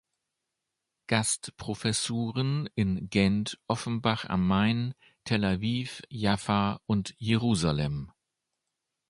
[1.05, 8.11] Gastprofessuren in Gent, Offenbach am Main, Tel Aviv-Jaffa und Jerusalem.